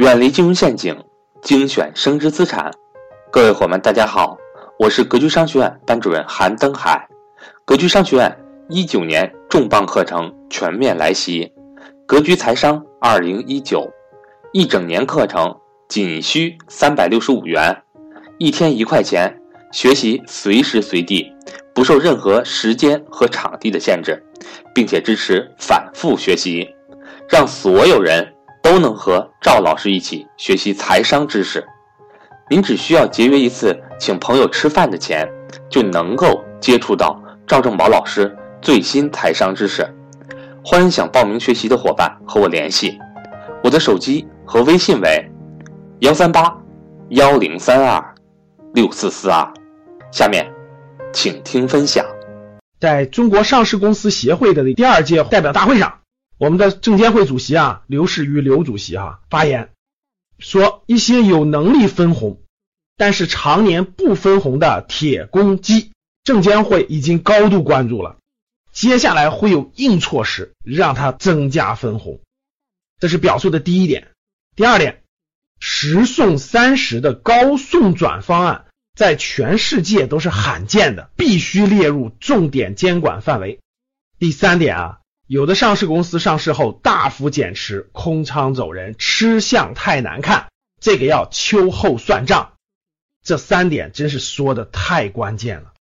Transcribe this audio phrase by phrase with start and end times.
[0.00, 0.96] 远离金融陷阱，
[1.42, 2.70] 精选升值资产。
[3.30, 4.34] 各位伙伴，大家好，
[4.78, 7.06] 我是格局商学院班主任韩登海。
[7.66, 8.34] 格局商学院
[8.70, 11.52] 一九年重磅课程全面来袭，
[12.06, 13.86] 格局财商二零一九，
[14.54, 15.54] 一整年课程
[15.86, 17.76] 仅需三百六十五元，
[18.38, 19.30] 一天一块钱，
[19.70, 21.30] 学习随时随地，
[21.74, 24.18] 不受任何时间和场地的限制，
[24.74, 26.66] 并且支持反复学习，
[27.28, 28.26] 让所有人。
[28.62, 31.66] 都能和赵老师一起学习财商知识，
[32.48, 35.28] 您只需要节约一次请朋友吃饭的钱，
[35.68, 39.86] 就能够接触到赵正宝老师最新财商知识。
[40.62, 42.98] 欢迎想报名学习的伙伴和我联系，
[43.64, 45.30] 我的手机和微信为
[46.00, 46.54] 幺三八
[47.08, 48.14] 幺零三二
[48.74, 49.52] 六四四二。
[50.12, 50.46] 下面，
[51.12, 52.04] 请听分享。
[52.78, 55.99] 在中国上市公司协会的第二届代表大会上。
[56.40, 59.74] 我们的证监会主席啊，刘士余刘主席哈发言
[60.38, 62.40] 说，一些有能力分红，
[62.96, 65.92] 但是常年不分红的铁公鸡，
[66.24, 68.16] 证监会已经高度关注了，
[68.72, 72.20] 接下来会有硬措施让它增加分红，
[72.98, 74.08] 这是表述的第一点。
[74.56, 75.02] 第二点，
[75.58, 78.64] 十送三十的高送转方案
[78.96, 83.60] 在全世界都是罕见的，必须列入重点监管范围。
[84.18, 84.99] 第三点啊。
[85.30, 90.48] 有的上市公司上市后大幅减持、空仓走人，吃相太难看，
[90.80, 92.54] 这个要秋后算账。
[93.22, 95.72] 这三点真是说的太关键了。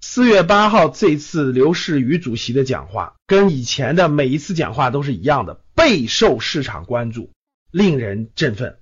[0.00, 7.30] 四月八号这次刘士余主席的讲话，跟以前的每一次讲话都是一样的，备受市场关注，
[7.70, 8.78] 令人振奋。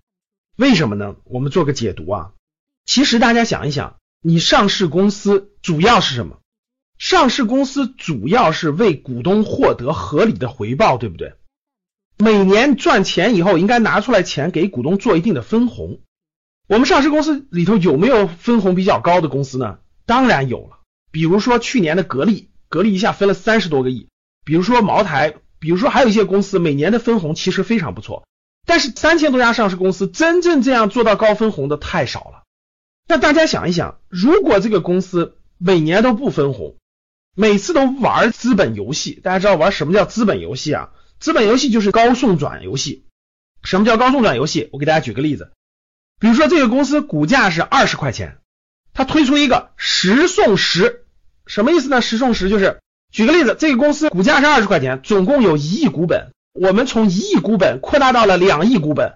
[0.55, 1.17] 为什么呢？
[1.25, 2.31] 我们做个解读啊。
[2.85, 6.39] 其实大家想一想，你上市公司主要是什么？
[6.99, 11.35] 上市公司主要是为股东获得合理的回报，对不对？
[12.19, 16.01] 每年赚钱以后，应该拿出来钱给股东做一定的分红。
[16.67, 19.79] 我们上市公司里头有没有分红比较高的公司呢？
[20.07, 20.79] 当然有了，
[21.11, 24.09] 比如说去年的格力，格力一下分了三十多个亿；
[24.45, 28.27] 比如说茅台，比如说还有一些公司每年的分红其实非常不错。
[28.67, 32.43] 但是三千多家上市公司真正这样做到高分红的太少了。
[33.07, 36.77] 那大家想一想，如果这个公司每年都不分红，
[37.39, 40.89] 每次都玩资本游戏，大家知道玩什么叫资本游戏啊？
[41.21, 43.05] 资本游戏就是高送转游戏。
[43.63, 44.71] 什么叫高送转游戏？
[44.73, 45.53] 我给大家举个例子，
[46.19, 48.39] 比如说这个公司股价是二十块钱，
[48.95, 51.05] 它推出一个十送十，
[51.47, 52.01] 什么意思呢？
[52.01, 52.81] 十送十就是
[53.13, 59.13] 举个例子，这个公司股价是二十块钱，总共有一亿股本，我们从一亿股本扩大到了两亿股本。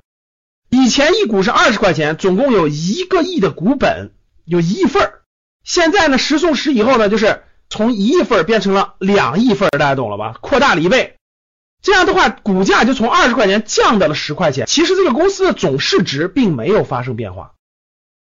[0.69, 4.13] 以前一股是二十块钱，总共有一个亿的股本，
[4.45, 5.23] 有一亿份儿。
[5.65, 7.45] 现在呢，十送十以后呢，就是。
[7.71, 10.37] 从一亿份变成了两亿份，大家懂了吧？
[10.41, 11.17] 扩大了一倍，
[11.81, 14.67] 这样的话，股价就从二十块钱降到了十块钱。
[14.67, 17.55] 其实这个公司的总市值并没有发生变化，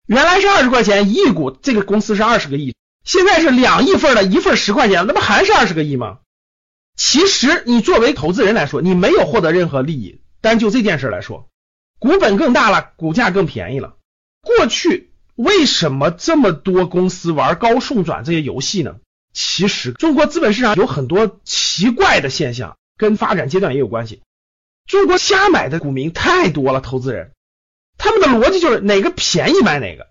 [0.06, 2.74] 原来是二十块钱一亿股，这个公司是二十个亿，
[3.04, 6.18] 现在是两亿份的一份十块钱，那不还是二十个亿吗？
[6.96, 11.46] 其实你作为投资人来说，你没有获得任何利益，单就这件事来说，
[11.98, 13.96] 股本更大了，股价更便宜了。
[14.40, 18.96] 过去为什么这么多公司玩高送转这些游戏呢？
[19.36, 24.22] 其实中国资本市场有很多奇怪的现象，跟发展阶段也有关系。
[24.86, 27.32] 中国瞎买的股民太多了，投资人
[27.98, 30.06] 他们的逻辑就是哪个便宜买哪个。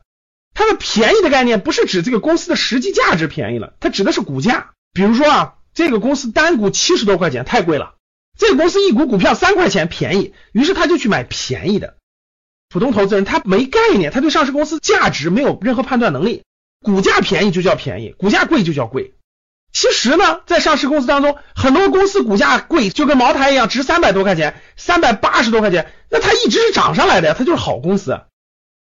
[0.53, 4.73] 它的便宜的概念不是指这个公司的实际价值便宜了，它指的是股价。
[4.93, 7.95] 比如说啊，这个公司单股七十多块钱太贵了，
[8.37, 11.97] 这个公司一股股票三块钱便宜，于是他就去买便宜的。
[12.69, 16.43] 普通投资人他没概念，他对上市公司价值没有任何判断能力。
[16.81, 19.14] 股价便宜就叫便宜，股价贵就叫贵。
[19.75, 28.21] 其实呢，在上市公司当中，很多公司股价贵，就跟茅台一样，值三百多块钱，三百八十多块钱，那它一直是涨上来的呀，它就是好公司。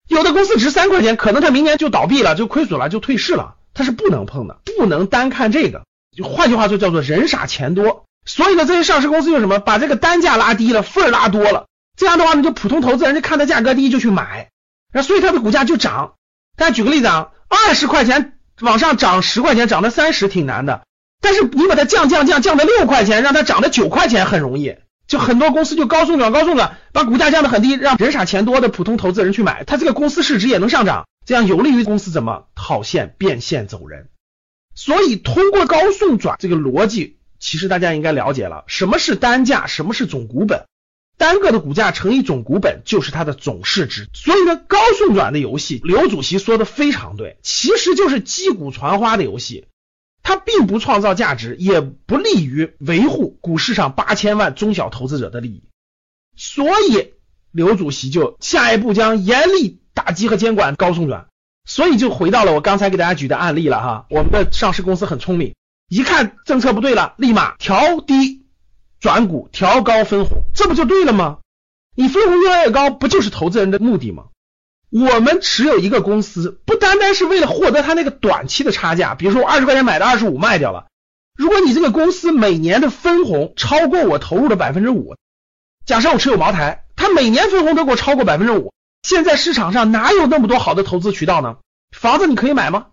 [0.08, 5.82] 有的公司值三块钱，可能它明年就倒闭了，就亏损了，就退市了，它是不能碰的，不能单看这个。
[6.16, 8.06] 就换句话说，叫做人傻钱多。
[8.28, 11.66] 所以呢，这些上市公司就什么，把这个单价拉低了，份儿拉多了，
[11.98, 14.52] 这样的话呢，就普通投资人就看它价格低就去买，
[14.94, 16.14] 那所以它的股价就涨。
[16.56, 17.30] 大家举个例子啊。
[17.68, 20.82] 二十块钱往上涨十块钱，涨到三十挺难的。
[21.22, 24.76] 但是你把它降降降降到六块钱，让它涨到九块钱很容易。
[25.06, 34.10] 就很多公司就高送转高送转，把股价降得很低，让人傻钱多的普通投资人去买，它这个公司市值也能上涨，这样有利于公司怎么套现变现走人。
[34.76, 40.64] 所以通过高送转这个逻辑，其实大家应该了解了什么是单价，什么是总股本。
[41.24, 49.68] 单个的股价乘以总股本就是它的总市值，所以呢，高送转的游戏，刘主席说的非常对，其实就是击鼓传花的游戏，
[50.22, 55.64] 它并不创造价值，也不利于维护股市上八千万中小投资者的利益。
[56.36, 57.14] 所以
[57.54, 61.28] 刘主席就下一步将严厉打击和监管高送转。
[61.66, 65.56] 所以就回到了我刚才给大家举的案例了哈，我们的上市公司很聪明，
[65.88, 68.43] 一看政策不对了，立马调低
[69.04, 71.40] 转股，调高分红，这不就对了吗？
[71.94, 74.28] 你分红越来越高，不就是投资人的目的吗？
[74.92, 80.86] 我们持有一个公司，不单单是为了获得它那个短期的差价，比如说我二十块钱买的二十五卖掉了，
[81.36, 85.18] 如果你这个公司每年的分红超过我投入的百分之五，
[85.86, 88.72] 假设我持有茅台，它每年分红都给我超过百分之五。
[89.02, 91.58] 现在市场上哪有那么多好的投资渠道呢？
[91.92, 92.86] 房子你可以买吗？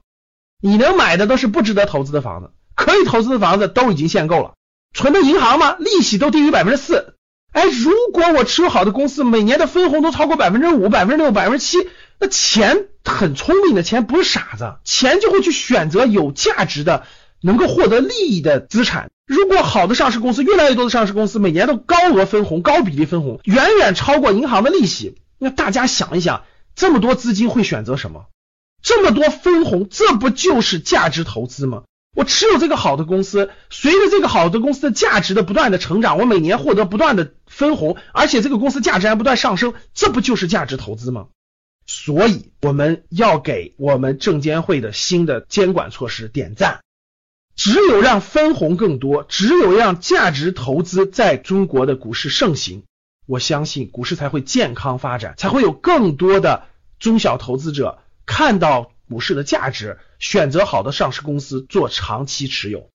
[0.61, 4.55] 你能买的都是不值得投资的房子，可以投资的房子都已经限购了。
[4.95, 5.77] 存的银行吗？
[5.79, 7.15] 利息都低于百分之四。
[7.53, 11.79] 哎，如果我持有好的公司，每年的分红都超过百分之五、百分之六、百分之七，
[12.19, 17.05] 那钱很聪明的钱不是傻子，钱就会去选择有价值的、
[17.41, 19.11] 能够获得利益的资产。
[19.27, 25.17] 如果好的上市公司，越来越多的上市公司每年都高额分红、高比例分红，远远超过银行的利息。
[25.39, 26.43] 那大家想一想，
[26.75, 28.27] 这么多资金会选择什么？
[28.83, 31.83] 这么多分红，这不就是价值投资吗？
[32.15, 41.29] 我持有这个好的公司，随着这个好的公司的价值的不断的成长，我每年获得不断的分红，而且这个公司价值还不断上升，这不就是价值投资吗？
[41.87, 46.81] 所以我们要给我们证监会的新的监管措施点赞。
[47.57, 52.85] 只有让分红更多，只有让价值投资在中国的股市盛行。
[53.27, 56.65] 我相信股市才会健康发展，才会有更多的
[56.99, 62.89] 中小投资者看到股市的价值，选择好的上市公司做长期持有。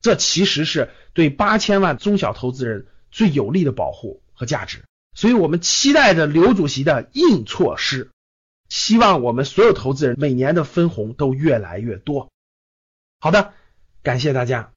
[0.00, 4.84] 这其实是对八千万中小投资人最有力的保护和价值。
[5.14, 8.10] 所以我们期待着刘主席的硬措施，
[8.68, 12.30] 希望我们所有投资人每年的分红都越来越多。
[13.18, 13.54] 好的，
[14.02, 14.75] 感谢大家。